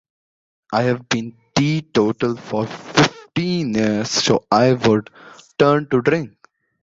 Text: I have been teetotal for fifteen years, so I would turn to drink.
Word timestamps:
I 0.73 0.81
have 0.81 1.07
been 1.09 1.37
teetotal 1.55 2.35
for 2.35 2.65
fifteen 2.65 3.75
years, 3.75 4.09
so 4.09 4.43
I 4.49 4.73
would 4.73 5.11
turn 5.59 5.89
to 5.89 6.01
drink. 6.01 6.35